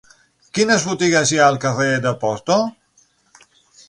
[0.57, 2.57] Quines botigues hi ha al carrer de Porto?